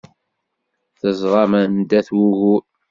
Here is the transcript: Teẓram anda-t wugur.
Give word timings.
Teẓram 0.99 1.51
anda-t 1.61 2.09
wugur. 2.17 2.63